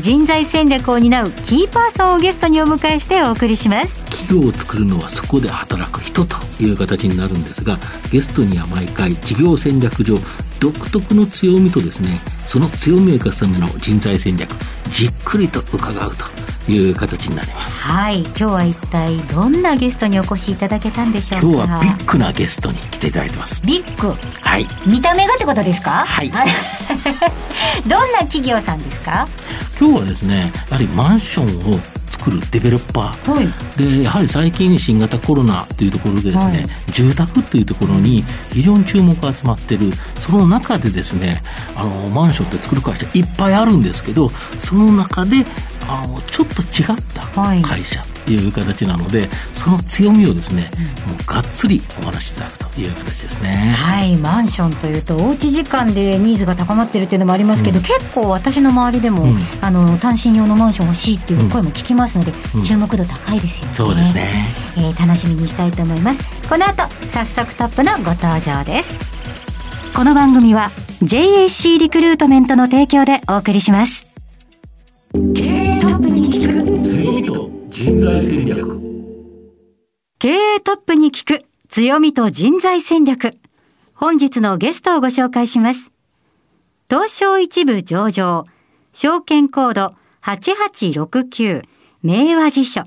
[0.00, 3.88] 人材戦略を担うキーパーソンをゲストにお迎えしてお送りします。
[4.10, 7.76] 企業を作るのはそこで働く人という形になるんですが
[8.10, 10.16] ゲストには毎回事業戦略上
[10.60, 14.50] 独特の強みとですねその強みを生かすための人材戦略
[14.90, 17.84] じっくりと伺うという形になります。
[17.92, 18.22] はい。
[18.22, 21.46] 今日は一体どんなゲストにお越しいただけたんでしょうか？
[21.46, 23.64] 今日はビッグなゲストに来ていただいてます。
[23.64, 24.14] ビッグ。
[24.40, 24.66] はい。
[24.86, 26.04] 見た目がってことですか？
[26.06, 26.30] はい。
[27.86, 29.28] どんな企業さんですか？
[29.78, 31.78] 今日はですねやはりマンションを
[32.10, 33.46] 作るデベロッパー、はい。
[33.78, 36.92] でやはり最近新型コロナというところでですね、はい。
[36.92, 39.92] 住宅というところに非常に注目が集まってる。
[40.18, 41.42] その中でですね
[41.76, 45.44] あのマンションって作る会社いっぱいあるんですけどその中で
[45.88, 47.62] あのちょっと違ったはい。
[47.62, 48.02] 会社。
[48.02, 50.62] という形なので、その強みをですね、
[51.06, 53.74] もうがっつりお話しいただくという形ですね。
[53.78, 59.38] はいマンションというとおうち時間でニーズが高まってるっていうのもありますけど、結構私の周りでも、うん。
[59.60, 62.64] あの単身用のマンション欲しいっていう声も聞きますので、うん。
[62.64, 63.74] 注目度高いですよね。
[63.74, 64.26] そうですね。
[64.78, 66.48] えー楽しみにしたいと思います。
[66.48, 69.16] この後早速トップのご登場です。
[69.94, 70.70] この番組は
[71.02, 74.06] JAC リクルートメントの提供でお送りします。
[75.34, 76.45] 経営トップに
[77.86, 78.80] 人材戦略。
[80.18, 83.32] 経営トップに聞く強みと人材戦略。
[83.94, 85.92] 本日のゲストをご紹介します。
[86.90, 88.42] 東証一部上場、
[88.92, 91.62] 証券コード8869、
[92.02, 92.82] 明和辞書。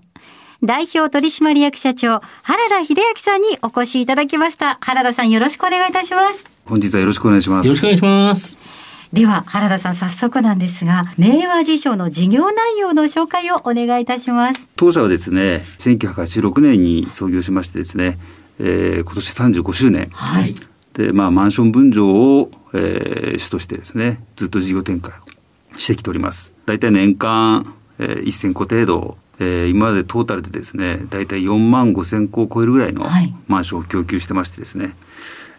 [0.63, 4.79] 代表取締役社長、原田秀明さんにお越しいただきました。
[4.81, 6.43] 原田さんよろしくお願いいたします。
[6.65, 7.67] 本日はよろしくお願いします。
[7.67, 8.57] よろしくお願いします。
[9.13, 14.67] では、原田さん早速なんですが、明和辞書の事業内容の紹介をお願いいたします。
[14.75, 18.19] 当社はですね、1986年に創業しましてですね、
[18.59, 20.09] えー今年35周年。
[20.11, 20.53] はい。
[20.93, 25.11] で、まあ、マンション分譲を、えー主としてですね、ずっと事業展開
[25.75, 26.53] をしてきております。
[26.67, 34.93] 大体年間、えー1000戸程度、えー今までトータルでですね、大体4万5000戸を超えるぐらいのはいマンションを供給してましてですね、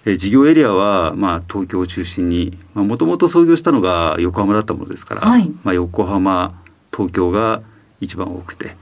[0.05, 6.55] えー事業エリアは、まあ、東京を中心に、もともと創業したのが横浜だったものですから、はいまあ、横浜、
[6.93, 7.63] 東京が
[8.01, 8.77] 一番多くて、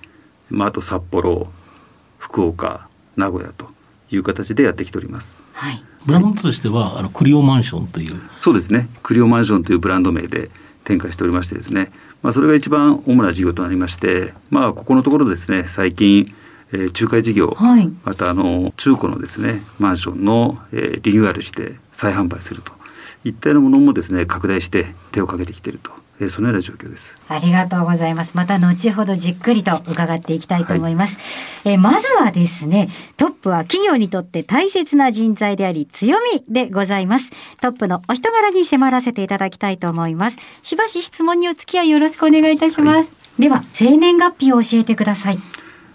[0.51, 1.49] まあ、あと札幌、
[2.19, 3.69] 福岡、名古屋と
[4.11, 5.41] いう形でやってきております。
[5.53, 5.83] はい。
[6.07, 10.51] ブランドとしては、あの、クリオマンションという、そうですね、クリオマンションというブランド名で
[10.85, 11.91] 展開しておりましてですね、
[12.23, 16.35] まあ、それが一番主な事業となりまして、まあ、ここのところですね、最近、
[16.73, 22.73] えー仲介事業、はいまたあの中古のですねマンションの、えーリニューアルして再販売すると
[23.25, 25.91] いったようなものもですね拡大して手をかけてきていると、
[26.21, 27.15] えーそのような状況です。
[27.29, 28.37] ありがとうございます。
[28.37, 31.17] また後ほどじっくりと伺っていきたいと思います。
[31.65, 37.31] えーまずはですね、トップは企業にとって大切な人材であり強みでございます。
[37.61, 40.37] トップのお人柄に迫らせていただきたいと思います。
[40.63, 43.11] しばし質問にお付き合いよろしくお願いいたします。
[43.39, 45.39] では、生年月日を教えてください。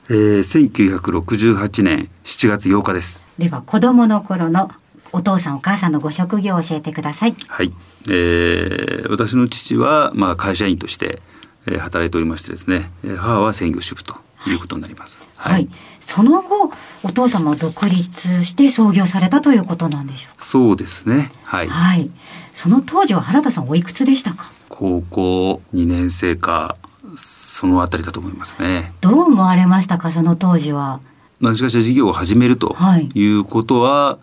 [0.10, 3.24] えー1968年7月8日です。
[3.38, 4.70] では、子供の頃の
[5.12, 7.36] お父さんお母さんのご職業を教えてください。
[7.48, 7.72] はい、
[8.12, 11.22] えー私の父は、まあ、会社員として、
[11.68, 14.16] えー働いておりましてですね、えー母は専業主婦と
[14.48, 15.22] いうことになります。
[15.38, 15.68] はい。
[16.02, 16.72] その後、
[17.04, 20.46] お父様は独立して創業されたということなんでしょうか？
[20.46, 21.32] そうですね。
[21.44, 21.68] はい。
[21.68, 22.10] はい。
[22.52, 24.52] その当時は原田さんおいくつでしたか？
[24.70, 26.76] 高校2年生か、
[27.18, 28.94] そのあたりだと思いますね。
[29.02, 31.00] どう思われましたかその当時は？
[31.42, 33.10] 何しかしら事業を始めるとはい。
[33.14, 34.18] いうことは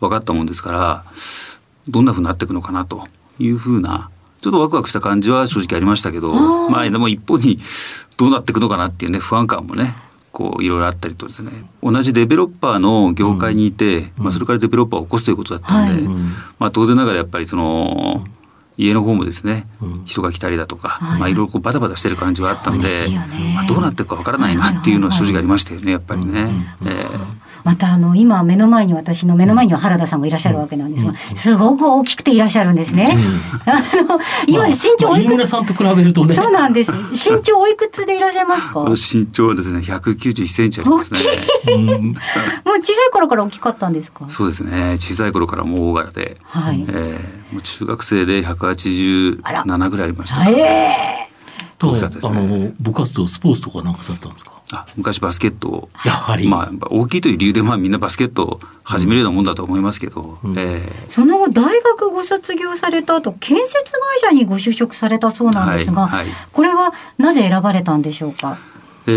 [0.00, 1.04] 分かったもんですから、
[1.88, 3.06] どんなふうになっていくのかなと
[3.38, 4.10] いうふうな、
[4.42, 6.70] ちょっとワクワクした感じは正直ありましたけど、あー。
[6.70, 7.58] まあでも一方に
[8.16, 9.94] どうなっていくのかなっていうね、不安感もね、
[10.32, 11.50] こういろいろあったりとですね、
[11.82, 16.02] 同じデベロッパーの業界にいて、まあそれからデベロッパーを起こすということだったので、はい。
[16.02, 18.26] うんまあ当然ながらやっぱりその、
[18.78, 20.04] 家の方もですね、うん。
[20.04, 21.20] 人が来たりだとか、はい。
[21.20, 23.52] まあいろいろこうバタバタしてる感じはあったので、ね。
[23.54, 26.48] まあどうなっていくかわからないなっていうのは正直ありましたよね、やっぱりね。
[26.84, 33.18] ええまたあの、今目の前に私の目の前には原田さんがいらっしゃるわけなんですが、すごく大きくていらっしゃるんですね。
[33.66, 33.72] あ
[34.04, 36.36] の、今身長おいく村さんと比べるとね。
[36.36, 36.92] そうなんです。
[36.92, 38.84] 身長おいくつでいらっしゃいますか？
[38.94, 41.18] 身長はですね、191センチありますね。
[41.74, 42.14] うん。
[42.14, 44.26] 小さい頃から大きかったんですか？
[44.28, 44.96] そうですね。
[45.00, 46.84] 小さい頃からもう大柄で、はい。
[46.88, 50.48] えーもう中学生であら187ぐらいありました。
[50.48, 51.25] ええ大
[51.78, 52.38] きかったですね。
[52.38, 54.52] あの、部活動、スポーツとかなんかされたんですか？
[54.72, 56.48] あ昔バスケットを、やはり。
[56.48, 68.58] まあ、大きいという理由で、まあ、みんなバスケットを始めるようなもんだと思いますけど、うんえその後、大学ご卒業された後、建設会社にご就職されたそうなんですが、はいはいこれはなぜ選ばれたんでしょうか？
[69.08, 69.10] え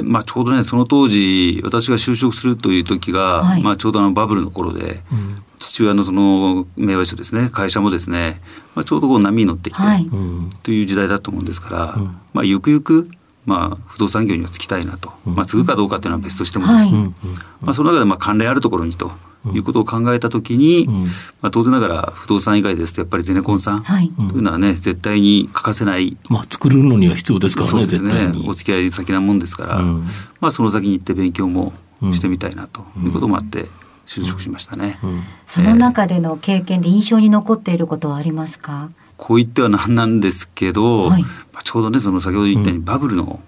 [0.00, 3.62] ーまあ、ちょうどね、その当時、私が就職するという時が、はい。
[3.62, 5.42] まあ、ちょうどあのバブルの頃で、うん。
[5.58, 8.42] 父親のその名和所ですね、会社もですね、
[8.74, 10.04] まあ、ちょうどこう波に乗ってきて、はい。
[10.04, 12.04] うんという時代だと思うんですから、うん。
[12.34, 13.08] まあ、ゆくゆく、
[13.46, 15.34] まあ、不動産業には就きたいなと、うん。
[15.34, 17.00] まあ、継ぐかどうかっていうのは別としてもですね、はい。
[17.00, 17.14] うん。
[17.62, 19.10] まあ、その中でまあ関連あるところにと
[19.52, 21.04] いうことを考えたときに、うん。
[21.40, 24.06] まあ、当然ながら不動産以外ですと、やっぱりゼネコンさんとはい。
[24.06, 28.48] いうのはね、絶対に欠かせない、まあ、作るのには必要ですからね、そうですね、絶対に。
[28.48, 30.06] お付き合い先なもんですから、うん。
[30.40, 31.72] まあ、その先に行って勉強も
[32.12, 33.68] してみたいなということもあって、
[34.06, 34.98] 就職しましたね。
[35.02, 35.22] うん。
[35.46, 41.22] その中での経験で印象に残っていることはありますか、こう言ってはなんなんですけど、はい。
[41.22, 43.40] まあ、ちょうどね、その先ほど言ったようにバブルの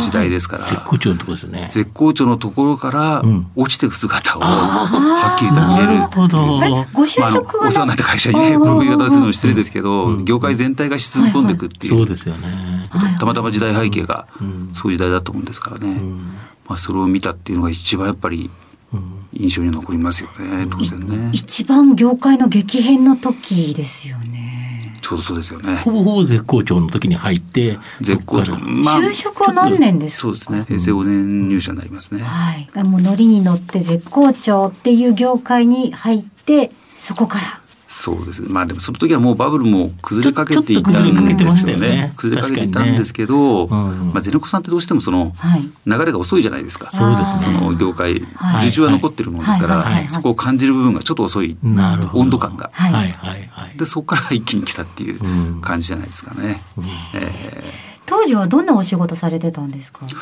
[0.00, 1.68] 時代ですから、絶好調のところですよね。
[1.70, 3.46] 絶好調のところからうん。
[3.54, 5.86] 落ちていく姿をはっきりと見える。
[5.86, 6.60] なるほど。
[6.60, 10.24] あれご就職はお世話になった会社にね、この言い方するの失礼ですけど、うん。
[10.24, 12.48] 業界全体が沈み込んでいくっていう、そうですよね。
[12.90, 14.70] はいたまたま時代背景がうん。
[14.74, 16.32] そういう時代だと思うんですからね、うん。
[16.66, 18.50] まあ、それを見たっていうのが一番やっぱり
[18.92, 19.20] うん。
[19.32, 21.30] 印象に残りますよね、当然ね。
[21.32, 24.29] 一番業界の激変の時ですよね。
[25.10, 25.90] ちょうどそうですよねほ。
[25.90, 28.56] ぼほぼ絶好調の時に入って、絶好調。
[28.56, 30.20] まあ就職は何年ですか？
[30.22, 30.64] そうですね。
[30.68, 32.22] 平成5年入社になりますね。
[32.22, 32.68] はい。
[32.84, 37.59] もうノリに乗って絶好調っていう業界に入って、そこから。
[38.00, 38.48] そうですね。
[38.50, 41.88] まあでもその時はもうバブルも崩れかけていたんちょっと崩れかけてまですよしたよね。
[41.88, 42.12] ね。
[42.16, 43.68] 崩れかけていたんですけど、ね。
[43.70, 44.12] うん。
[44.12, 45.62] まあゼネコさんってどうしてもそのはい。
[45.86, 46.90] 流れが遅いじゃないですか。
[46.90, 47.58] そうですね。
[47.58, 48.68] その業界、はい。
[48.68, 49.84] 受注は残ってるもんですから、はい。
[49.84, 49.94] はい。
[49.94, 50.08] はい。
[50.08, 51.56] そこを感じる部分がちょっと遅い。
[51.62, 52.20] なるほど。
[52.22, 52.70] 温度感が。
[52.72, 52.92] はい。
[52.92, 53.10] はい。
[53.12, 53.48] はい。
[53.52, 53.76] はい。
[53.76, 55.60] で、そこから一気に来たっていううん。
[55.60, 56.62] 感じじゃないですかね。
[56.78, 56.84] うん。
[57.14, 57.72] え
[58.06, 60.04] 当時はどんなお仕事されてたんですか？
[60.04, 60.16] ー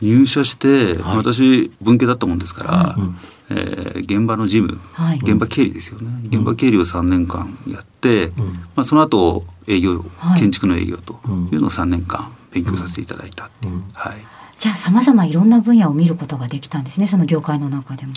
[0.00, 1.16] 入社して、はい。
[1.18, 3.16] 私、文系だったもんですから、うん
[3.50, 5.18] えー現場の事務、はい。
[5.18, 6.08] 現場経理ですよね。
[6.28, 8.32] 現場経理を3年間やって、ん
[8.74, 14.16] まあ、その後営業、はい建築の営業とうんいうのを3年間勉強させていただいたっていう、うんはい。
[14.58, 18.12] じゃあ様々いろんな分野を見ることができたんですね、その業界の中でも。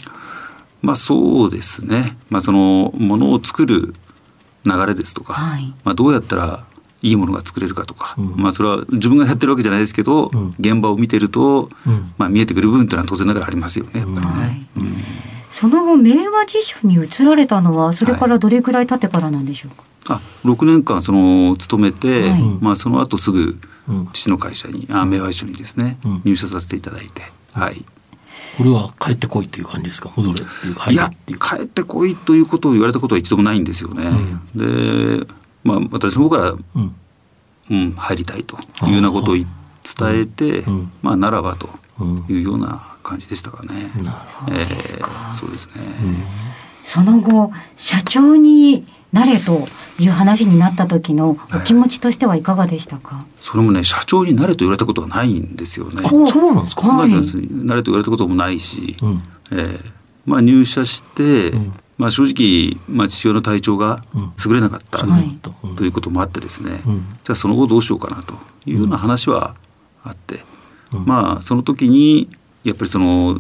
[0.82, 2.18] まあそうですね。
[2.30, 3.94] まあそのものを作る
[4.66, 6.66] 流れですとか、はいまあどうやったら
[7.02, 8.34] いいものが作れるかとか、うん。
[8.36, 10.56] まあそれは自分がやってるわけじゃないですけど、うん。
[10.60, 12.14] 現場を見てると、うん。
[12.18, 14.22] まあ見えてくる部分っていうのは当然ながらありますよね、ね。
[14.22, 14.68] はい。
[14.80, 14.98] うん。
[15.50, 19.76] その後、明和辞書に移られたのは、それからどれくらい経ってからなんでしょう
[20.06, 20.16] か？
[20.16, 22.44] あ6年間その勤めて、はい。
[22.62, 23.60] まあその後すぐ
[23.90, 24.10] うん。
[24.14, 26.22] 父の会社に、あ明和一緒にですね、うん。
[26.24, 27.84] 入社させていただいて、はい。
[28.58, 30.12] これは帰ってこいっていう感じですか？
[30.16, 31.12] 戻れっていういや。
[31.28, 34.12] 帰ってこいということを言われたことは一度もないんですよね。
[34.56, 35.26] で、
[35.64, 36.96] まあ私の方からうん。
[37.70, 39.46] うん、入りたいというようなことを伝
[40.10, 40.92] えて、うん。
[41.02, 41.70] まあ、ならばと
[42.00, 42.26] うん。
[42.28, 43.92] いうような感じでしたかね。
[44.04, 45.08] なるほえそうですか。
[45.08, 45.74] ーそうですね。
[46.84, 49.68] その後、社長になれと
[50.00, 56.02] いう話になった時のお気持ちとしてはいかがでしたか、それもね、社長になれと言われたことはないんですよね。
[56.04, 56.88] あそうなんですか？
[56.88, 57.10] はい。
[57.12, 59.24] なれと言われたこともないし、うん。
[59.52, 59.92] えー
[60.26, 65.40] まあ、入社して、うんまあ、正直、まあ、父親の体調がうん優れなかった、そうん。
[65.76, 67.06] ということもあってですね、うん。
[67.24, 68.34] じゃあその後どうしようかなと
[68.66, 69.54] いうような話は
[70.04, 70.44] あって、
[70.92, 71.06] うん。
[71.06, 72.28] まあその時に
[72.64, 73.40] やっぱりその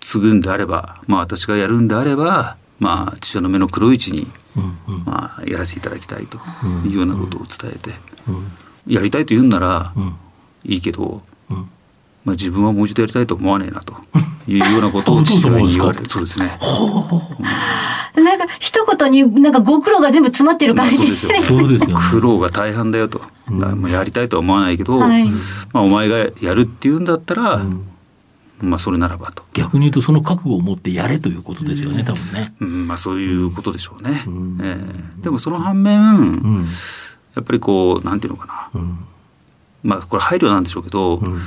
[0.00, 4.26] 継ぐんであれば、まあ、私がやるんであれば、まあ、父親の目の黒いうちに、
[5.04, 6.90] まあ、やらせていただきたいとうん。
[6.90, 7.90] いうようなことを伝えて、
[8.26, 8.52] うん。
[8.86, 10.16] やりたいと言うんならうん。
[10.64, 11.20] いいけど、
[11.50, 11.68] うん
[12.24, 13.94] まあ、自分はもう一度やりたいと思わねえなと
[14.46, 16.06] いうようなことを 父親に言われる。
[16.08, 16.58] そうですね。
[18.14, 21.16] なんか、一言になんかご苦労が全部詰まってるまあ感じ。
[21.16, 21.58] そうですよ。
[21.58, 23.22] そうですよね苦労が大半だよと。
[23.88, 27.82] やりたいとは思わないけど、はいまあ、お前がやるっていうんだったら、うん
[28.62, 29.42] まあ、それならばと。
[29.54, 32.54] 逆に言うとその覚悟を持ってやれということですよね、多分ね。
[32.60, 34.22] うん、まあ、そういうことでしょうね。
[34.26, 36.66] うんええでもその反面、うん
[37.34, 38.80] やっぱりこう、なんていうのかな。
[38.80, 38.98] うん
[39.82, 41.40] まあ、これ配慮なんでしょうけど、うん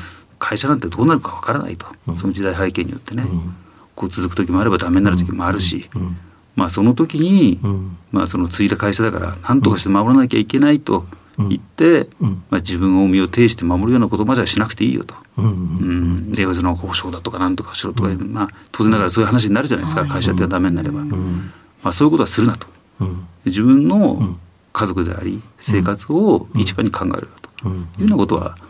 [0.46, 1.88] 会社なんてどうなるかわからないと。
[2.08, 2.18] うん。
[2.18, 3.24] その時代背景によってね。
[3.24, 3.56] うん。
[3.96, 6.18] こう続く時もあればダメになる時もあるし、うん。
[6.56, 7.98] まあ、その時に、うん。
[8.12, 12.44] まあ、その継いだ会社だから、何とかして守らなきゃいけないと言って、うん。
[12.52, 15.16] まあ、自分を身を挺して守るようなことまではしなくていいよと。
[15.38, 15.46] うん。
[15.46, 20.10] うん、令和の保証だとかなんとかしろとか、まあ、当然ながらそういう話になるじゃないですか、はい。
[20.12, 21.52] 会社ってはダメになれば、うん。
[21.82, 22.68] まあ、そういうことはするなと。
[23.02, 23.26] うん。
[23.46, 24.40] 自分うのん。
[24.74, 27.70] 家族であり、生活を一番に考えるよと。
[27.70, 27.74] うん。
[27.74, 28.65] いうようなことは言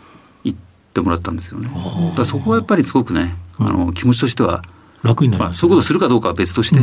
[0.96, 1.68] ってもらったんですよね。
[2.16, 4.62] だそこはやっぱりすごくね、あの気持ちとしては
[5.02, 6.80] 楽になります、まあ、そういうことするかどうかは別として、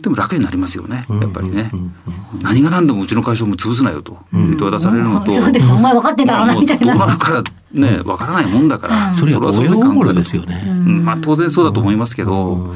[0.00, 1.72] でも楽になりますよね、やっぱりね。
[2.40, 6.94] 何が何でもうちの会社も潰すなよと言って渡されるのと、そうです、お前分かってんだろうな、みたいな。
[6.96, 10.62] どうなるからね、分からないもんだから、それは親心ですよね。
[10.68, 11.04] うん。
[11.04, 12.74] まあ当然そうだと思いますけど、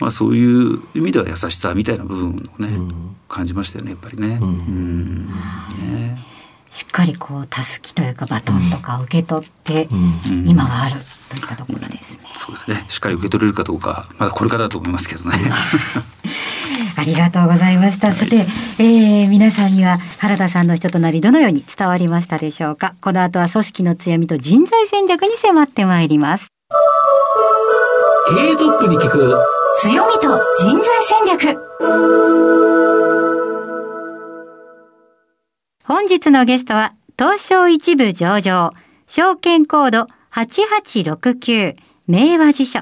[0.00, 2.68] まあそういう意味では優しさみたいな部分をね、
[3.28, 4.38] 感じましたよね、やっぱりね。
[4.42, 5.26] うん。
[5.26, 6.33] ね
[6.74, 10.96] しっかりこう、たすきというかバトンとか受け取って、うん今がある
[11.28, 12.24] といったところですね。
[12.36, 12.84] そうですね。
[12.88, 15.38] しっかり受け取れるかどうか、まだこれからだと思いますけどね。
[16.98, 18.12] ありがとうございました。
[18.12, 18.46] さて、
[18.78, 26.48] えー、皆さんには原田さんの人となりどのように伝わりましたでしょうかこの後は組織の強みと人材戦略に迫ってまいります。
[28.30, 29.38] 経営トップに聞く
[29.78, 30.86] 強みと人材
[31.38, 32.73] 戦略。
[35.86, 38.70] 本日のゲストは、東証一部上場、
[39.06, 41.76] 証券コード8869、
[42.06, 42.80] 明和辞書、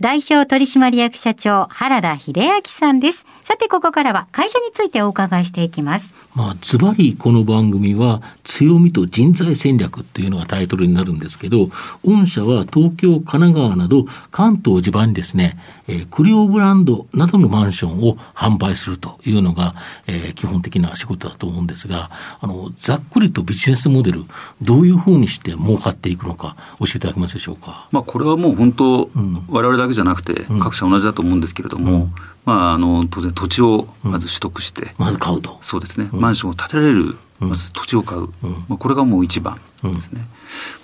[0.00, 3.24] 代表取締役社長、原田秀明さんです。
[3.52, 6.14] さて、ここからは会社についてお伺いしていきます。
[6.34, 11.68] まあ、ズバリこの番組は、強みと人材戦略っていうのがタイトルになるんですけど、
[12.02, 19.74] 御社は東京、神奈川など関東地盤にですね、えークリオブランドなどのマンションを販売するというのが、
[20.06, 24.24] えー基本的な仕事だと思うんですが、あの、ざっくりとビジネスモデル、
[24.62, 27.88] どういうふうにして儲かっていくのか、教えていただけますでしょうか？
[27.92, 32.08] まあこれはもう本当、ん我々だけじゃなくて、各社同じだと思うんですけれども、
[32.46, 35.58] まああの、当然土地をまず取得して、まず買うと。
[35.62, 38.28] そうですね、マンションを建てられる、まず土地を買う、
[38.68, 40.28] まあ、これがもう一番ですね。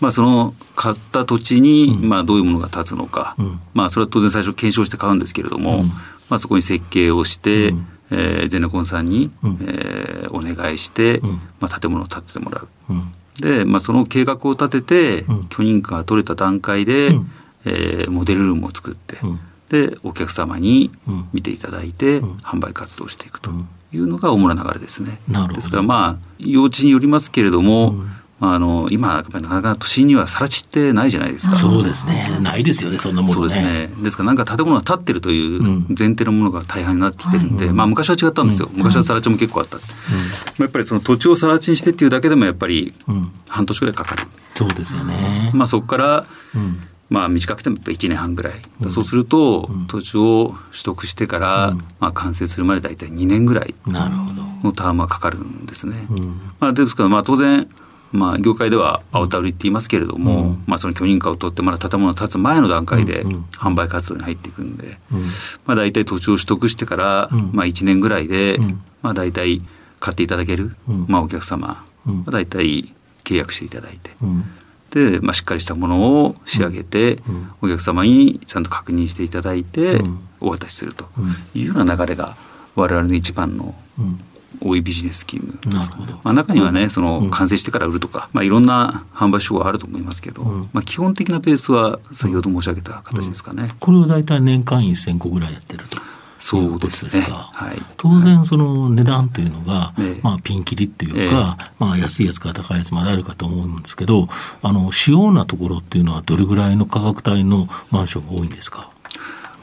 [0.01, 3.61] まあ、その買った土地に、まあ、どういうものが建つのか、ん。
[3.75, 5.85] まあ、それは当然最初検証して買うんですけれども、
[6.29, 7.75] まあ、そこに設計をして、
[8.11, 11.21] えーゼネコンさんに、えーお願いして、
[11.61, 12.69] まあ、建物を建ててもらう。
[12.91, 13.13] うん。
[13.41, 15.47] で、まあ、その計画を立てて、ん。
[15.49, 17.31] 許認可が取れた段階で、うん。
[17.67, 25.19] えーモデルルームを作って、うんで、お客様にうん見ていただいて、ん販売活動をしていくとうんいうのが主な流れですね。
[25.55, 27.95] ですから、まあ、用地によりますけれども、
[28.39, 31.57] まあ、あの今、なかなか都心には更地ってないじゃないですか。
[31.57, 32.39] そうですね。
[32.41, 33.35] ないですよね、そんなものね。
[33.35, 33.91] そうですね。
[34.03, 38.69] ですから、なんか建物が建ってるといううん前提のものが大半になってきてるんで、まあ昔は違ったんですよ。
[38.75, 39.77] 昔は更地も結構あった。
[39.77, 43.31] まあやっぱりその土地を更地にしてっていうだけでもやっぱりうん。
[43.49, 44.25] 半年ぐらいかかる。
[44.55, 45.51] そうですよね。
[45.55, 46.81] まあそこから、うん。
[47.11, 48.55] まあ短くてもやっぱ1年半ぐらい。
[48.89, 53.75] そうすると、土地を取得してから、まあ完成するまで大体2年ぐらい。
[54.63, 56.07] のタームがかかるんですね。
[56.11, 56.41] うん。
[56.61, 57.69] まあ、ですから、まあ、当然、
[58.11, 65.23] まあ、業界では青田売りって言いますけれども、まあ、その許認可を取って、まだ建物が建つ前の段階でうん販売活動に入っていくんで、うん。
[65.67, 69.63] まあ、大体土地を取得してから、うんまあ、1年ぐらいで、うんまあ、大体
[70.01, 72.93] 買っていただける、うんまあ、お客様、うんまあ、大体
[73.25, 74.45] 契約していただいて、うん。
[74.91, 77.49] で、まあ、しっかりしたものを仕上げて、うん。
[77.63, 80.19] お客様にちゃんと確認していただいて、うん。
[80.41, 81.09] お渡しすると。
[81.19, 81.37] うん。
[81.55, 82.37] いうような流れが、
[82.75, 84.21] 我々の一番のうん。
[84.61, 86.15] 多いビジネススキームなるほど。
[86.15, 87.31] まあ、中にはね、そのうん。
[87.31, 90.71] 完成してから売るとか、まあ、いろんな販売手法はあると思いますけど、うん。
[90.73, 93.69] まあ、基本的なペースは先ほど申し上げた形ですかね。
[93.79, 95.99] これを大体年間1000個ぐらいやってると。
[96.39, 97.27] そうですね。
[97.29, 97.83] はい。
[97.97, 100.21] 当然その値段というのが、ええ。
[100.23, 104.29] まあピンキリっていうか、まあ安いやつから高いやつまであるかと思うんですけど、
[104.63, 108.91] あの、主要なところっていうのはどれぐらいの価格帯のマンションが多いんですか？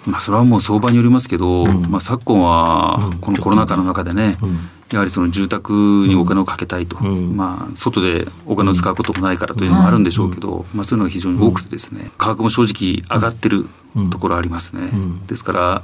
[0.06, 1.88] まあ、それはもう相場によりますけど、ん。
[1.90, 4.70] まあ、昨今はうんこのコロナ禍の中でね、うん。
[4.92, 5.72] やはりその住宅
[6.08, 7.36] にお金をかけたいと、うん。
[7.36, 13.68] まあ、外でお金を使うこともないからというのもあるんでしょうけど、まあ、そういうのが非常に多くてですね、価格も正直上がってる
[14.12, 14.84] ところありますね。
[14.88, 15.26] ん。
[15.26, 15.82] ですから、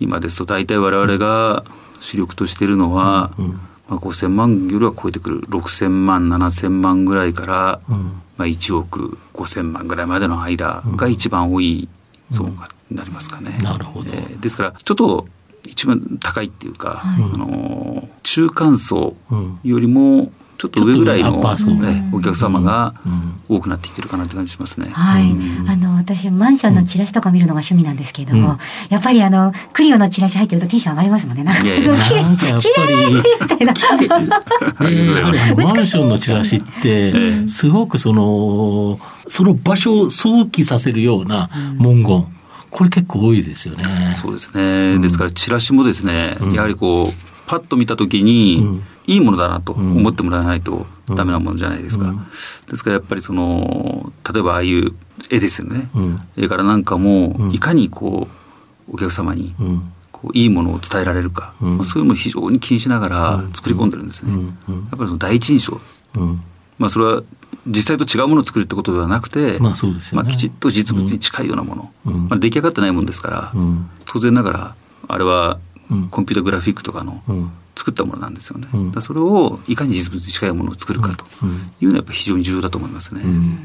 [0.00, 1.64] 今ですと大体我々が
[2.00, 3.48] 主力としているのは、うん
[3.88, 5.40] まあ、5000万よりは超えてくる。
[5.42, 8.22] 6000万7000万ぐらいから、うん。
[8.36, 11.88] まあ、1億5000万ぐらいまでの間が一番多い
[12.30, 12.50] ゾーン
[12.90, 13.58] になりますかね。
[13.62, 14.10] なるほど。
[14.12, 15.28] えーですからちょっと
[15.66, 19.60] 一番高いっていうか、あのー中間層うん。
[19.62, 20.32] よりも
[20.64, 24.88] ちょっと上ぐらいの、ねお客様がうん多くなってきてるかなって感じしますね。
[24.90, 25.30] はい。
[25.30, 31.44] うんあの、私、マンションのチラシとか見るのが趣味なんですけれども、やっぱりあの、クリオのチラシ入ってるとテンション上がりますもんね。
[31.44, 32.38] なんかいやいや綺麗み
[33.46, 33.74] たいな。
[34.80, 34.86] マ
[35.74, 42.26] ンションのチラシって、すごくその、その場所を想起させるような文言、
[42.70, 44.14] これ結構多いですよね。
[44.14, 44.98] そうですね。
[44.98, 48.82] ですから、チラシもですね、やはりこう、パッと見たときに、うん。
[49.06, 52.14] いいものだなと思ってもらわないとダメなものじゃないですか。
[52.70, 54.94] ですから、やっぱりその、例えばああいう
[55.30, 55.90] 絵ですよね。
[55.94, 56.20] うん。
[56.36, 57.52] 絵柄なんかもう、ん。
[57.52, 58.28] いかにこ
[58.88, 59.92] う、お客様に、うん。
[60.10, 61.76] こういいものを伝えられるか、うん。
[61.76, 64.32] まあ、そういうのも非常に気にしながら作り込んでるんですね。
[64.32, 65.78] やっぱりその第一印象、
[66.16, 66.42] うん。
[66.78, 67.22] まあ、それは
[67.66, 70.24] 実際と違うものを作るってことではなくて、まあそうですよね。
[70.24, 72.28] まあ、きちっと実物に近いようなもの、うん。
[72.28, 73.90] まあ、出来上がってないものですから、うん。
[74.06, 74.74] 当然ながら、
[75.08, 75.73] あれはうん
[76.10, 77.50] コンピュータグラフィックとかのうん。
[77.76, 78.68] 作ったものなんですよね。
[78.72, 79.02] うん。
[79.02, 81.72] それをいかに実物に近いものを作るかとうん。
[81.80, 83.20] いうのはやっぱり非常に重要だと思いますね。
[83.24, 83.58] うん。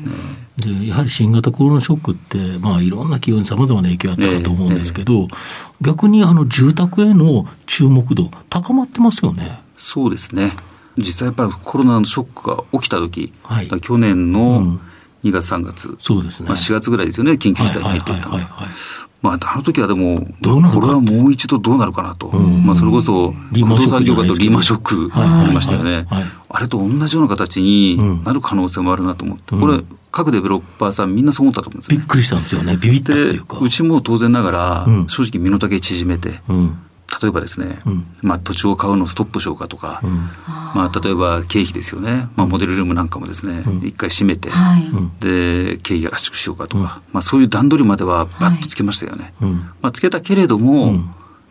[0.62, 5.28] えでやはり新型コロナショックって、まあ、いろんな企業にさまざまな影響あったかと思うんですけど、
[5.82, 9.62] 逆にあの住宅への注目度、高まってますよね。
[9.78, 10.54] そうですね。
[10.98, 13.68] 実際やっぱりコロナのショックが起きた時、はい。
[13.80, 14.82] 去年うのん。
[15.24, 16.48] 2月3月、そうですね。
[16.48, 18.40] まあ、4月ぐらいですよね、緊急事態にはい入っていったの
[19.22, 22.28] まあ、あの時はでも、これはもう一度どうなるかなと。
[22.28, 26.24] んまあ、それこそ、不動産業界とリーマンショックありましたよねはい。
[26.50, 32.00] あれと同じような形になる可能性もあるなと思って、うんこれ、各デベロッパーさんみんなそう思ったと思うんですよね。
[32.00, 32.78] びっくりしたんですよね。
[32.78, 36.78] ビビったってうか。、うちも当然ながらうん、正直身の丈縮めて、うん。
[37.22, 40.12] 例えばですねうん、まあ土地を買うのをストップしようかとかう、ん。
[40.76, 42.30] まあ例えば経費ですよね。
[42.36, 44.86] まあモデルルームなんかもですねうん、一回閉めて、はい。
[44.86, 45.12] うん。
[45.20, 49.34] で、経費圧縮しようかとか、まあそういう段取りまではバッとつけましたよね。
[49.42, 49.52] うん。
[49.82, 51.10] まあ、つけたけれども、うん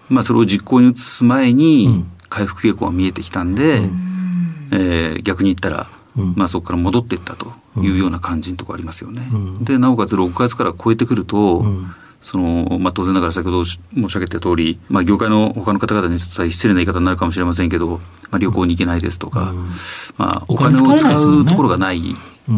[0.09, 9.29] まあ、それを実行に移す前うにん回復傾向が見えてきたんで、うんえー逆に言ったら、うんまあ、そこから戻っていったというような感じのところありますよね。
[9.33, 19.70] うんでなおかつ6月から超えてくると、うんそのまあ、当然ながら先ほど申し上げた通り、まあ、業界の他の方々にちょっと失礼な言い方になるかもしれませんけど、まあ、旅行に行けないですとか、うん。
[20.16, 22.02] まあ、おお金を金使うところがない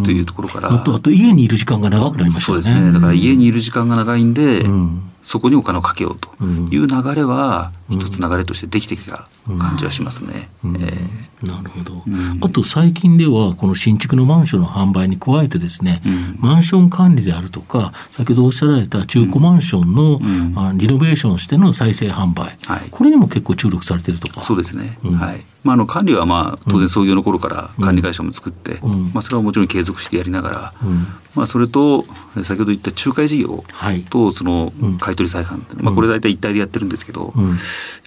[0.05, 2.65] というところから、あと、あと家にいる時間が長くなりましたよね。
[2.65, 2.93] そうですね。
[2.93, 7.99] だから家にいる時間が長いんで、うんそこにお金をかけようとうんいう流れは、うん。
[7.99, 10.49] 一つ流れとしてできてきた感じはしますね。
[10.65, 10.77] うん。
[10.81, 12.39] えなるほど、うん。
[12.41, 16.39] あと最近では、この新築のマンションの販売に加えてですね、うん。
[16.39, 20.55] マンション管理であるとか、先ほどおっしゃられた中古マンションの、ん。
[20.57, 22.89] あリノベーションしての再生販売、はい。
[22.91, 24.43] これにも結構注力されてるとか。
[24.43, 24.99] そうですね。
[25.05, 25.15] うん。
[25.15, 25.45] はい。
[25.65, 29.03] まあ、あの、管理はまあ、当然創業の頃から管理会社も作って、うん。
[29.13, 32.05] まあ、それはもちろん継続してやりながら、うんまあ、それと、
[32.37, 34.03] え先ほど言った仲介事業はい。
[34.03, 37.59] と、そのうん、買取再販まあ、これ大体一体でやってるんですけど、うんやっ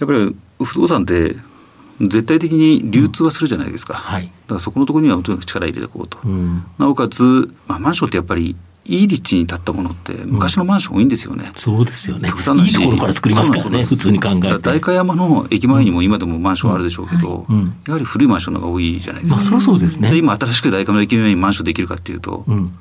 [0.06, 1.36] ぱり不動産って、
[2.00, 3.94] 絶対的に流通はするじゃないですか。
[3.94, 4.24] はい。
[4.24, 6.18] だからそこのところにはとにかく力入れていこうと。
[6.24, 6.64] うん。
[6.78, 11.50] なおかつ、まあ、マンションってやっぱり、いい立地に立ったものって、昔のマンション多いんですよね。
[11.54, 12.28] そうですよね。
[12.28, 14.58] 極端ないいところから作りますからね、普通に考えて。
[14.58, 19.36] 代官山の駅前にも今でもマンションあるでしょうけど、うんうんやはり古いマンションの方が多いじゃないですか。
[19.36, 20.10] まあ、そりゃそうですね。
[20.10, 22.72] で今新しく代官山の駅前にマンションできるかっていうと、うん。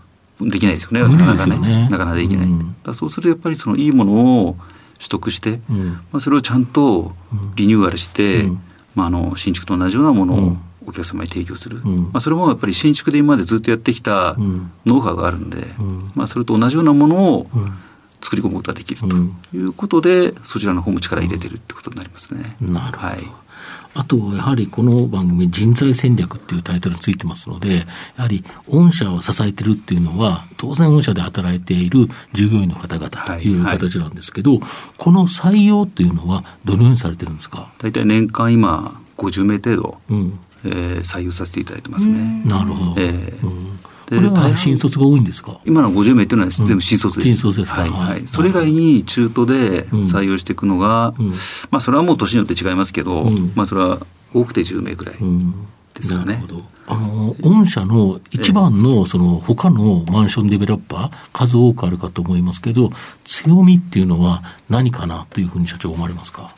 [0.49, 1.01] できないですよね。
[1.01, 1.57] なかなかね。
[1.57, 1.89] ね。
[1.89, 2.45] なかなかできない。
[2.45, 2.75] うん。
[2.83, 4.57] だそうするとやっぱりそのいいものを
[4.97, 5.85] 取得して、うん。
[6.11, 7.13] まあ、それをちゃんと
[7.55, 8.59] リニューアルして、うん。
[8.95, 10.57] まあ、あの新築と同じようなものをうん。
[10.85, 12.03] お客様に提供する、うん。
[12.03, 14.71] まあ、それもやっぱり新築で今までずっとやってきたうん。
[14.85, 16.11] ノウハウがあるんで、うん。
[16.13, 17.73] まあ、それと同じようなものをうん。
[18.21, 19.35] 作り込むことができるとうん。
[19.53, 22.55] いうことで、そちらの方も力入れてるってことになりますね。
[22.61, 23.07] なるほど。
[23.07, 23.23] はい
[23.95, 27.85] あと、やはりこの番組、人材戦略っていうタイトルについてますので、や
[28.23, 34.59] はり御社を支えてるっていうのは、当然御社で働いている従業員の方々というはい形なんですけど、
[34.97, 37.71] この採用っていうのは、どのようにされてるんですか？
[37.79, 40.39] 大体年間今50名程度、うん。
[40.65, 42.41] えー採用させていただいてますね。
[42.45, 43.01] なるほど。
[43.01, 47.27] ええうんでこれは新卒が多いんですか今の50名っていうのは全部新卒です。
[47.27, 48.27] 新卒ですかはい、はいはい。
[48.27, 51.33] それ以外に中途で採用していくのが、うん
[51.69, 53.99] まあそれはもう年によって違いますけど、うんまあそれは
[54.33, 55.15] 多くて10名ぐらい。
[55.15, 56.65] うんですかねなるほど。
[56.87, 62.89] あの、御社の一番の、その、他のマンションデベロッパー、数多くあるかと思いますけど、
[63.23, 66.53] 強みっていうのは何かなというふうに社長思われますか？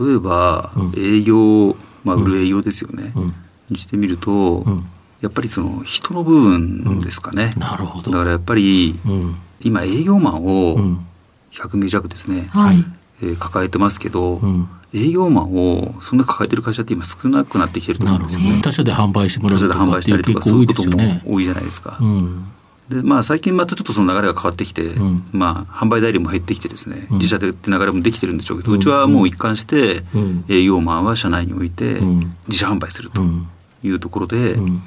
[0.00, 3.12] 例えばうん、営業、まあ売る営業ですよね。
[3.14, 3.34] うん。
[3.70, 4.86] にしてみると、うん。
[5.20, 7.52] やっぱりその人の部分ですかね。
[7.56, 8.10] なるほど。
[8.10, 9.36] だからやっぱり、うん。
[9.60, 11.06] 今営業マンうをん。
[11.52, 12.84] 100名弱ですね、はい。
[13.22, 14.68] えー抱えてますけど、うん。
[14.92, 18.16] 営業マンをそんな抱えてる会社って今少なくなってきてると思。
[18.16, 18.60] うんですよね。
[18.62, 21.20] 他社で販売してもらうとかっいうしてたりとか、そういうことも。
[21.24, 21.98] 多いじゃないですか。
[22.00, 22.44] うん。
[22.88, 33.48] で、まあ最近またちょっとその流れが変わってきて、うんまあ販売代理も減ってきてですね、うん自社でって流れもできてるんでしょうけど、ううんちはもう一貫してうん営業マンは社内においてうん自社販売するとうん。
[33.82, 34.82] いうところで、うん。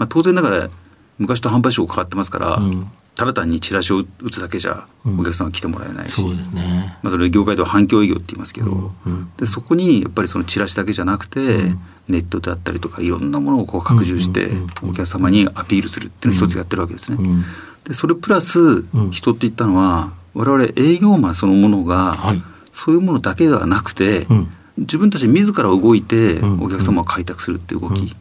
[0.00, 0.70] まあ当然ながら
[1.18, 6.96] 昔と販売所が変わってますから、うんただ単にチラシを打つだけじゃうんお客さんは来てもらえないし、そうですね。
[7.02, 14.48] まあそれ業界では反響営業って言いますけど、うんうんでそこにやっぱりそのチラシだけじゃなくて、うんネットであったりとかいろんなものをこう拡充して
[14.82, 17.18] お客様にアピールするっていうのを一つやってるわけですね。
[17.20, 17.44] うん。
[17.84, 22.42] でそれプラスん人って言ったのは我々営業マンそのものがはい。
[22.72, 24.48] そういうものだけではなくて、うん。
[24.78, 28.16] 自分たち自ら動いてうんお客様を開拓するっていう動き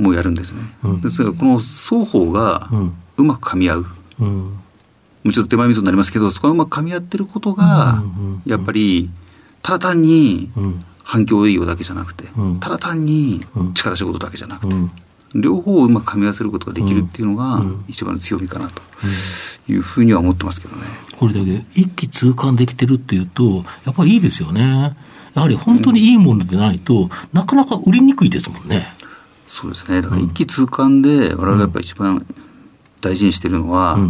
[0.00, 0.04] うん。
[0.06, 0.62] もやるんですね。
[0.84, 2.68] うんですからこの双方が
[3.16, 3.86] うまく噛み合う。
[4.20, 4.28] うん。
[4.28, 4.58] も
[5.26, 8.02] うちょっと手前味噌になりますけど、そこがうまく噛み合ってることが
[8.46, 9.10] やっぱり、
[9.62, 10.84] ただ単にうん。
[11.02, 14.90] 反響営業だけじゃなくてうん、ただ単にうん力仕事だけじゃなくて、うん。
[15.34, 18.80] 両方をうまく噛み合わせることができるっていうのが、一番の強みかなと
[19.68, 20.82] いうふうには思ってますけどね。
[21.18, 24.96] これだけ一気通貫できてるっていうと、やっぱりいいですよね。
[25.34, 28.86] やはり本当にいいものでないと、なかなか売りにくいですもんね。
[29.50, 30.00] そうですね。
[30.00, 32.24] だから一気通貫で、我々がやっぱり一番
[33.00, 34.04] 大事にしてるのは、や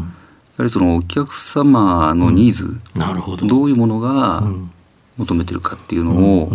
[0.59, 3.46] はりそのお客様のニーズ、なるほど。
[3.46, 4.44] どういうものが
[5.16, 6.53] 求めてるかっていうのを、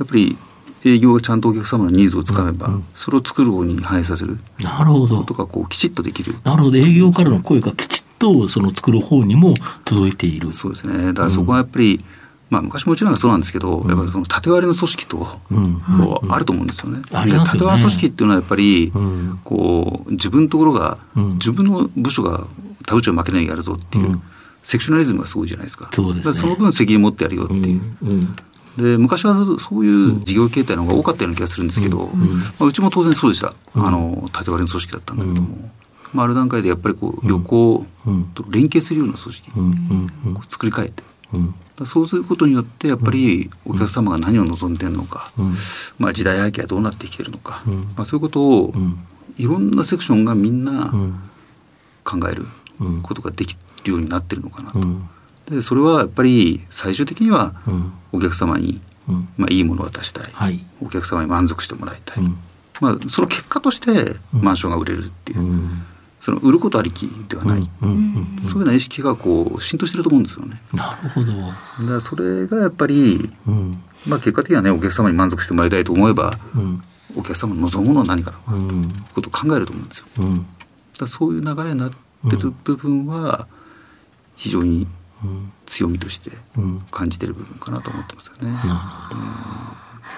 [0.00, 0.36] やっぱり
[0.84, 5.18] 営業がちゃんとお客様のニーズをつかめば、それを作る方に反映させるなるほど。
[5.18, 6.34] ことがこうきちっとできる。
[6.42, 6.76] なるほど。
[6.76, 10.52] 営業からの声がきちっとその作る方にも届いている。
[10.52, 11.06] そうですね。
[11.08, 12.04] だからそこはやっぱり、
[12.48, 17.02] まあ、昔もちろんそうなんですけど、やっぱりその縦割りの組織と、こうあると思うんですよね。
[17.10, 18.92] 縦割り組織っていうのはやっぱり、
[19.44, 22.46] こう自分のところが、自分の部署が
[22.86, 24.20] 他部署に負けないやるぞっていう、
[24.62, 25.88] セクショナリズムがすごいじゃないですか。
[25.92, 26.34] そうですね。
[26.34, 27.80] その分責任持ってやるよっていう。
[28.76, 32.14] で昔はそういう事業形態の方が多かったような気がするんですけど、ま
[32.60, 35.70] あ、うちも当然そうでした、あの縦割りの組織だったんだけども、
[36.12, 37.86] まあ、ある段階でやっぱりこう旅行
[38.34, 39.50] と連携するような組織、
[40.50, 41.02] 作り変えて、
[41.84, 45.32] そうすることによってやっぱりお客様が何を望んでるのか、
[45.98, 47.62] まあ、時代背景はどうなってきてるのか、
[47.96, 48.72] まあ、そういうことを
[49.36, 50.92] いろんなセクションがみんな
[52.04, 52.46] 考える
[53.02, 54.80] ことができるようになってるのかなと。
[55.54, 57.54] でそれはやっぱり最終的には
[58.10, 58.80] お客様に、
[59.36, 62.24] まあ、いいものを渡したい、はい、お客様に満足してもらいたい、
[62.80, 65.68] まあ、その結果としてマンションが売れるっていう、
[66.26, 70.60] その売ることありきではない、そういうような意識がこう浸透してると思うんですよね。
[70.72, 71.32] なるほど。
[71.32, 73.30] だからそれがやっぱり、
[74.08, 76.36] まあ、結果的にはねお客様に満足してもらいたいと思えば、
[77.16, 80.06] お客様の望むものは何かのことを考えると思うんですよ。
[80.98, 81.92] だそういう流れになっ
[82.28, 83.46] てる部分は
[84.34, 84.88] 非常に
[85.66, 86.32] 強みとして
[86.90, 88.58] 感じてる部分かなと思ってますよね。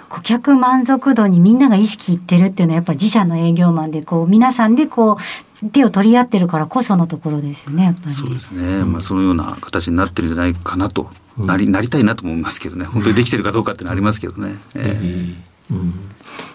[0.08, 5.18] 顧客満足度にみんなが意識いってるっていうのはやっぱ自社の営業マンでこう皆さんでこ
[5.62, 8.12] う手を取り合ってるからこそのところですよねやっぱり。
[8.12, 8.84] そうですね。
[8.84, 12.84] まあそのような形になってるんじゃないかなと、なりなりたいなと思いますけどね。
[12.84, 14.54] 本当にできてるかどうかってのありますけどね。
[14.74, 15.92] えーうん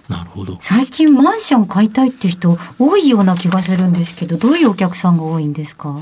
[0.09, 0.57] なるほど。
[0.59, 6.01] 最近マンション買いたいっていう人多いような気がするんですけど、どういうお客さんが多いんですか？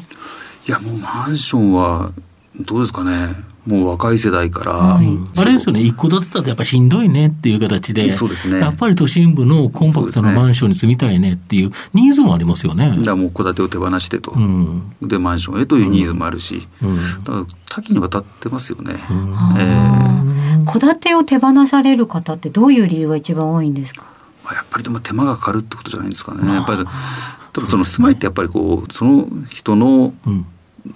[0.67, 2.11] いや、もうマンションは、
[2.59, 3.35] どうですかね。
[3.65, 12.89] もう若い世代から、はい、あれですよね、一戸建てだとやっぱしんどいねっていう形で、そうですね、やっぱり都心部のコンパクトなマンションに住みたいねっていうニーズもありますよね。
[12.89, 18.95] だからもう戸建てを手放してと、うん、で、マンションへというニーズもあるし、うん、だから多岐にわたってますよね。
[20.71, 24.05] 戸、建、てを手放される方ってどういう理由が一番多いんですか？
[24.53, 26.51] やっぱりでも手間がかかるってことじゃないですかね。
[26.53, 26.85] やっぱり、
[27.53, 30.13] 多分その住まいってやっぱりこう、その人の、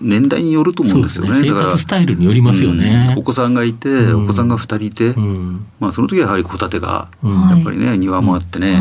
[0.01, 1.31] 年代によると思うんですよね。
[1.31, 1.47] ね。
[1.47, 3.05] 生活スタイルによりますよね。
[3.11, 8.79] うん、お子さんがいて、うん、お子さんが2人いて、うん、まあその時はやはり戸建てが、やっぱりね、庭もあってね、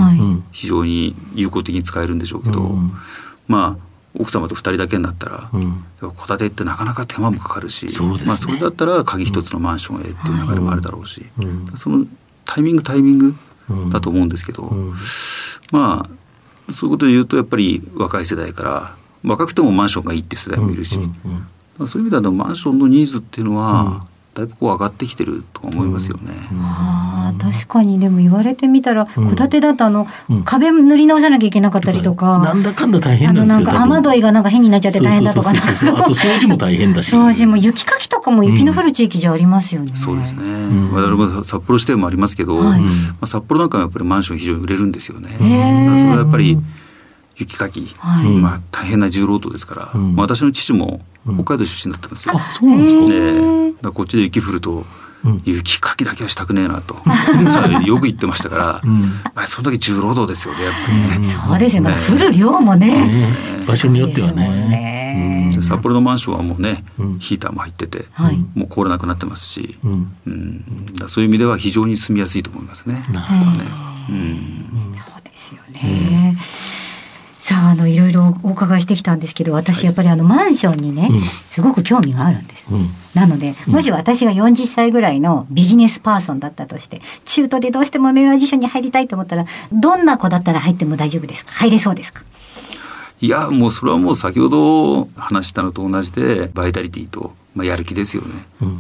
[0.53, 2.77] 非常に有効的に使えるんでしょうけど、
[3.49, 3.85] まあ、
[4.19, 5.51] 奥様と2人だけになったら、
[6.01, 11.27] 戸建てってなかなか手間もかかるし、そ、ね、まあ、それだったら鍵一つのマンションへっていう流れもあるだろうし、
[11.77, 12.07] その
[12.45, 13.35] タイミングタイミング
[13.91, 14.73] だと思うんですけど、
[15.73, 21.11] まあ、そういうことで言うと、やっぱり若い世代から、若くてもマンションがいいって世代もいるし、そうい
[21.97, 26.33] う意味ではマンションのニーズっていうのは、だいぶこう上がってきてると思いますよね。
[26.61, 28.01] ああ、確かに。
[28.01, 30.09] でも言われてみたら、戸建てだとあの、
[30.45, 33.69] 壁塗り直さなきゃいけなかったりとか、なんだかんだ大変なんですよ。
[33.69, 35.59] あのなんか雨どいがなんか変になっちゃって大変だとか、あと
[36.15, 37.15] 掃除も大変だし。
[37.15, 39.93] 掃除も雪かきとかも雪の降る地域じゃありますよね。
[39.95, 40.43] そうですね。
[40.93, 42.79] 我々も札幌支店もありますけど、ま
[43.21, 45.29] あ、札幌なんかはやっぱりマンション非常に売れるんですよね。
[45.39, 46.59] それはやっぱり、
[47.37, 52.35] 雪かき、はい、まあ、大変な重労働ですから、うん、私の父も北海道出身だったんですよ。
[52.35, 54.87] うん、あそうなんですか,、えー、だこっちで雪降ると、
[55.25, 56.97] うん、雪かきだけはしたくねえなと、
[57.85, 58.83] よく言ってましたから、
[59.35, 61.29] まあ、その時重労働ですよね、やっぱりね。
[61.29, 61.83] そうですよ。
[61.83, 62.89] ね、降る量もね。
[62.89, 64.95] ね場所によってはね。
[65.63, 66.85] 札幌のマンションはもうね、
[67.21, 68.07] ヒーターも入ってて、
[68.55, 70.95] もう凍らなくなってますし、うん。
[70.95, 73.05] だそういう意味では非常に住みやすいと思いますね。
[73.11, 73.51] なるほど。
[73.53, 73.65] ね。
[74.95, 76.37] そうですよね。
[77.45, 81.11] さあ、あの、いろいろお伺いしてきたんですけど、私、やっぱりあの、マンションにね、
[81.51, 82.65] すごく興味があるんです。
[83.13, 91.53] なので、もし私が40歳ぐらいのビジネスパーソンだったとして、中途でどうしても名和辞書に入りたいと思ったら、どんな子だったら入っても大丈夫ですか？
[91.53, 92.23] 入れそうですか？
[93.21, 98.29] いや、もうそれはもう先ほど話したのと同じで、バイタリティと、まあ、やる気ですよね。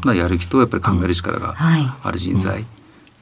[0.06, 2.64] うん、やる気とやっぱり考える力がある人材。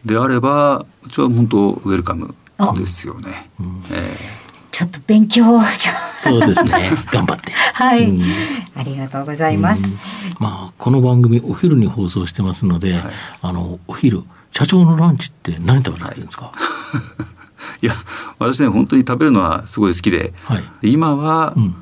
[0.04, 2.32] であれば、うちは本当ウェルカム
[2.76, 3.50] ですよね。
[3.90, 4.41] えー
[4.82, 5.60] ちょっと勉強を
[6.20, 6.90] そうですね。
[7.12, 7.52] 頑張って。
[7.74, 8.22] はい、うん、
[8.74, 9.82] ありがとうございます。
[10.40, 13.02] まあ、この番組お昼に放送してますので、はい、
[13.42, 16.52] あの、お昼、社長のランチって何食べられてるんですか、は
[17.80, 17.94] い や、
[18.40, 21.76] 私ね、本当に食べるのはすごい好きで、はい今は、うん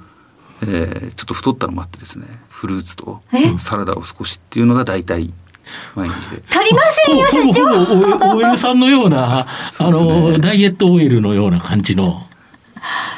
[0.62, 3.58] えーちょっと太ったのもあってですね、フルーツとえ？
[3.58, 5.32] サラダを少しっていうのが大体
[5.94, 6.42] 毎日で。
[6.52, 8.36] 足りませんよ、社長。
[8.36, 9.46] OL さんのような、
[9.78, 12.26] あの、ダイエットオイルのような感じの。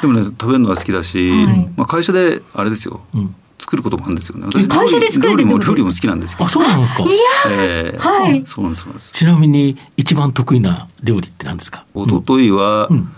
[0.03, 4.47] でもね、食べるのが好きだし、はいまあ会社で、あれですよ、うん作ることもあるんですよね。
[4.57, 6.45] え会社で作る料理も、料理も好きなんですけど。
[6.45, 7.05] あ、そうなんですか？
[7.49, 9.13] えーはいそうなんです、そです。
[9.13, 11.85] ちなみに、一番得意な料理って何ですか？
[11.95, 13.09] 一昨日は、うん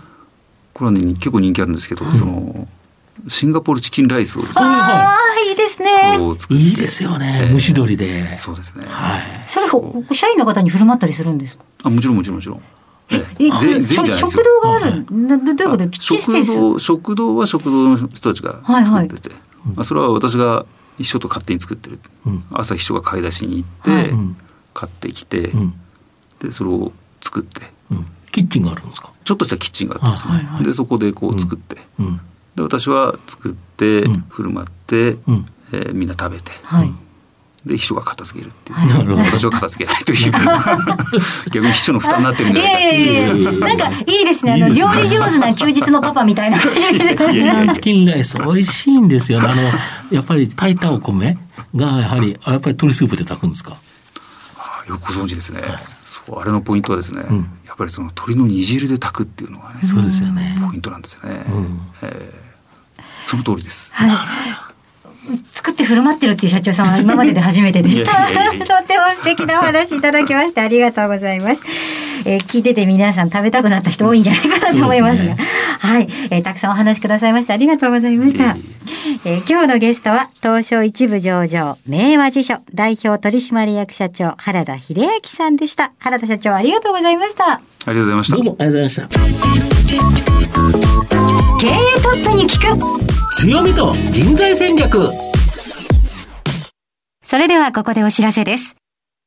[0.72, 2.68] これはね、結構人気あるんですけど、その、
[3.28, 6.18] シンガポールチキンライスをですね、ああ、いいですね。
[6.50, 7.46] いいですよね。
[7.48, 8.36] えー蒸し鶏で。
[8.38, 8.84] そうですね。
[8.86, 9.22] はい。
[9.48, 11.64] それ、ほ社員の方に振る舞ったりするんですか？
[11.84, 12.62] あ、もちろんもちろんもちろん。
[13.08, 15.88] 食堂があるなどどういうこと？
[15.88, 16.46] キッチンスペース？
[16.46, 19.08] 食堂、食堂は食堂の人たちがはいはい。
[19.08, 19.36] 作ってて、
[19.74, 20.66] まあ、それは私が
[20.98, 22.00] 一緒と勝手に作ってる。
[22.26, 22.44] うん。
[22.52, 24.14] 朝秘書が買い出しに行って、
[24.74, 25.74] 買ってきて、うん。
[26.40, 26.92] で、それを
[27.22, 28.06] 作って、うん。
[28.32, 29.12] キッチンがあるんですか？
[29.24, 30.64] ちょっとしたキッチンがあってですね、あはいはい。
[30.64, 32.20] で、そこでこう作って、うん。
[32.56, 35.46] で、私は作ってうん、振る舞って、うん。
[35.72, 36.92] えーみんな食べて、はい。
[37.66, 38.78] で、秘書が片付けるっていう。
[38.78, 40.32] はいなるほど私は片付けないという。
[41.50, 43.14] 逆に秘書の負担になってるんいじゃないかっやいていう。
[43.14, 44.52] やいやいやなんかいいですね。
[44.52, 47.04] あの、料理上手な休日のパパみたいな感じで。
[47.14, 49.48] いやいやいやチキンライス美味しいんですよね。
[49.48, 49.62] あの、
[50.12, 51.36] やっぱり炊いたお米
[51.74, 53.76] が、やはり、あやっぱり鶏スープで炊くんですか？
[54.58, 55.60] あよくご存知ですね。
[56.04, 60.56] そう、あれのポイントはですね、んやっぱりその鶏の煮汁で炊くっていうのがね、そうですよね。
[60.64, 61.44] ポイントなんですよね。
[61.48, 62.46] うんえー
[63.22, 63.90] その通りです。
[63.92, 64.10] はい。
[65.52, 68.30] 作って振る舞ってるっていう社長さんは今までで初めてでした。
[68.30, 71.60] いやいやいやい とっても素敵なお話いただきましてありがとうございます。
[72.26, 75.24] えー聞いてて皆さん食べたくなった人多いんじゃないかなと思いますが。
[75.24, 75.48] そうです
[75.86, 78.56] はい、えーたくさんお話しくださいましてありがとうございました。
[79.24, 85.92] えー今日のゲストは東証一部上場明和辞書代表取締役社長原田秀明さんでした。
[85.98, 87.54] 原田社長ありがとうございました。
[87.54, 88.44] ありがとうございましたどう。
[88.44, 89.08] もありがとうございました。
[91.58, 91.70] 経営
[92.02, 95.06] トップに聞く強みと人材戦略。
[97.22, 98.76] それではここでお知らせです。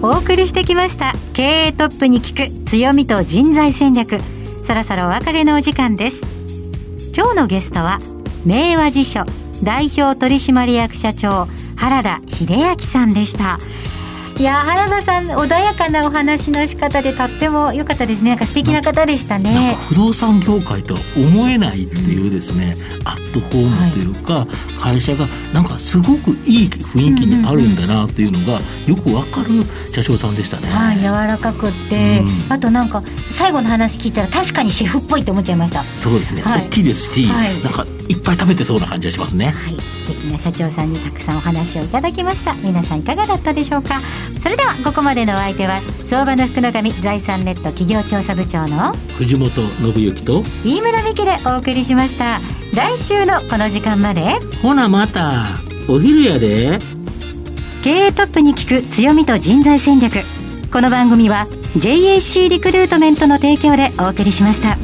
[0.00, 1.12] お送りしてきました。
[1.32, 4.18] 経営トップに聞く強みと人材戦略。
[4.64, 6.20] そろそろお別れのお時間です。
[7.16, 7.98] 今日のゲストは
[8.46, 9.24] 明和辞書
[9.64, 13.58] 代表取締役社長原田秀明さんでした。
[14.38, 18.30] いや原田さん穏やかなお話の仕方でとっても良かったですね。
[18.30, 19.74] なんか素敵な方でしたね。
[19.74, 24.46] か不動産業界とは思えないっていうですね、アットホームというか、
[24.78, 30.68] 会社がなんかすごくいい雰囲気にあるんだなっていうのがよくわかる社長さんでしたね。
[30.68, 32.52] はい、柔らかくって、うん。
[32.52, 35.84] あとなんか最後の話聞いたら確かにシェフっぽいって思っちゃいました。
[35.96, 36.62] そうですね、はい。
[36.62, 37.60] 大きいですし、はい。
[37.64, 39.46] なんかいっぱい食べてそうな感じがしますね。
[39.46, 39.76] はい、
[40.08, 42.54] 素敵な社長さんにたくさんお話をいただきました。
[42.54, 44.00] 皆さんいかがだったでしょうか？
[44.42, 52.40] それではここまでのお相手は相場の福の神財産ネット企業調査部長の藤本信之と飯村美希でお送りしました。
[52.74, 54.22] 来週のこの時間まで。
[54.62, 55.48] ほなまた
[55.90, 56.78] お昼やで。
[57.82, 60.20] 経営トップに聞く強みと人材戦略。
[60.72, 64.76] この番組は JAC リクルートメントの提供でお送りしました